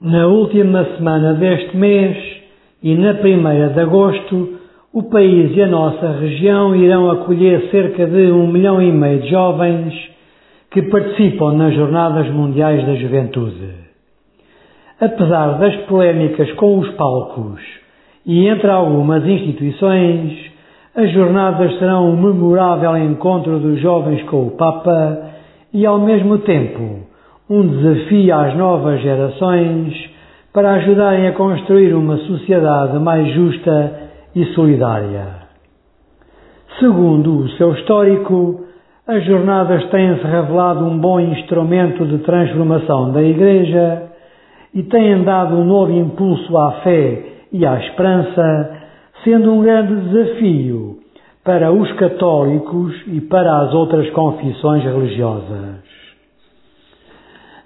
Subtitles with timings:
[0.00, 2.16] Na última semana deste mês
[2.80, 4.60] e na primeira de agosto,
[4.92, 9.28] o país e a nossa região irão acolher cerca de um milhão e meio de
[9.28, 9.92] jovens
[10.70, 13.70] que participam nas Jornadas Mundiais da Juventude.
[15.00, 17.60] Apesar das polémicas com os palcos
[18.24, 20.32] e entre algumas instituições,
[20.94, 25.32] as jornadas serão um memorável encontro dos jovens com o Papa
[25.74, 27.08] e, ao mesmo tempo,
[27.50, 29.94] um desafio às novas gerações
[30.52, 33.92] para ajudarem a construir uma sociedade mais justa
[34.34, 35.38] e solidária.
[36.78, 38.64] Segundo o seu histórico,
[39.06, 44.02] as jornadas têm-se revelado um bom instrumento de transformação da Igreja
[44.74, 48.76] e têm dado um novo impulso à fé e à esperança,
[49.24, 50.98] sendo um grande desafio
[51.42, 55.97] para os católicos e para as outras confissões religiosas.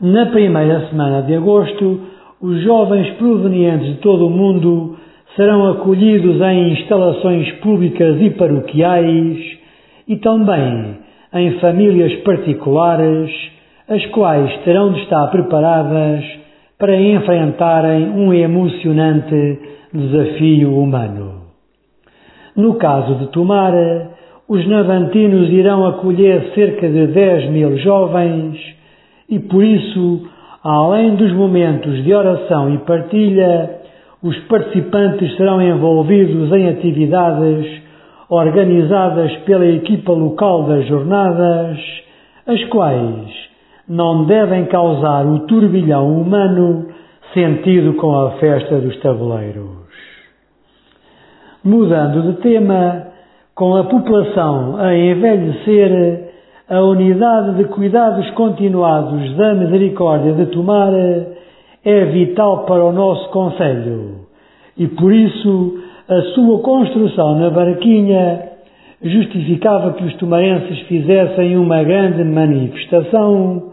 [0.00, 2.00] Na primeira semana de agosto,
[2.40, 4.96] os jovens provenientes de todo o mundo
[5.36, 9.58] serão acolhidos em instalações públicas e paroquiais
[10.08, 10.96] e também
[11.34, 13.30] em famílias particulares,
[13.86, 16.24] as quais terão de estar preparadas
[16.78, 19.58] para enfrentarem um emocionante
[19.92, 21.42] desafio humano.
[22.56, 24.12] No caso de Tomara,
[24.48, 28.79] os navantinos irão acolher cerca de 10 mil jovens
[29.30, 30.28] e por isso,
[30.62, 33.78] além dos momentos de oração e partilha,
[34.22, 37.80] os participantes serão envolvidos em atividades
[38.28, 41.78] organizadas pela equipa local das jornadas,
[42.46, 43.50] as quais
[43.88, 46.86] não devem causar o turbilhão humano
[47.32, 49.80] sentido com a festa dos tabuleiros.
[51.64, 53.06] Mudando de tema,
[53.54, 56.29] com a população a envelhecer,
[56.70, 60.92] a unidade de cuidados continuados da misericórdia de Tomar
[61.84, 64.20] é vital para o nosso Conselho
[64.78, 68.50] e por isso a sua construção na barquinha
[69.02, 73.72] justificava que os tomarenses fizessem uma grande manifestação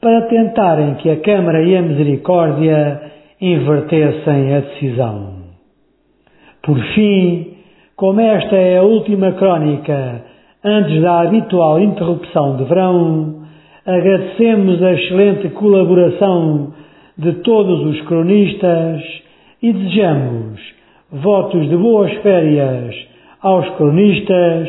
[0.00, 3.02] para tentarem que a Câmara e a Misericórdia
[3.40, 5.38] invertessem a decisão.
[6.62, 7.54] Por fim,
[7.96, 10.22] como esta é a última crónica
[10.64, 13.42] Antes da habitual interrupção de verão,
[13.86, 16.72] agradecemos a excelente colaboração
[17.16, 19.00] de todos os cronistas
[19.62, 20.60] e desejamos
[21.12, 22.94] votos de boas férias
[23.40, 24.68] aos cronistas,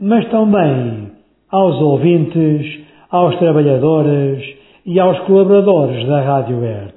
[0.00, 1.10] mas também
[1.50, 2.80] aos ouvintes,
[3.10, 4.42] aos trabalhadores
[4.86, 6.95] e aos colaboradores da Rádio Verde.